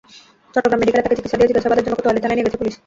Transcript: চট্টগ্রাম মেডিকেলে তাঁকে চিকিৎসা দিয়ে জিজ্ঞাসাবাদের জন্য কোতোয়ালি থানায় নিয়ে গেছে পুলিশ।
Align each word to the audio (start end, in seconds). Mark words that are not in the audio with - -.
চট্টগ্রাম 0.53 0.79
মেডিকেলে 0.81 1.03
তাঁকে 1.03 1.17
চিকিৎসা 1.19 1.37
দিয়ে 1.37 1.49
জিজ্ঞাসাবাদের 1.51 1.83
জন্য 1.85 1.95
কোতোয়ালি 1.97 2.21
থানায় 2.23 2.35
নিয়ে 2.37 2.47
গেছে 2.47 2.59
পুলিশ। 2.61 2.73